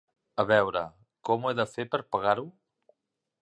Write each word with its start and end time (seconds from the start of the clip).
A 0.43 0.45
veure, 0.51 0.81
com 1.29 1.45
ho 1.47 1.51
he 1.51 1.59
de 1.61 1.67
fer 1.75 1.87
per 1.93 2.03
pagar-ho? 2.17 2.51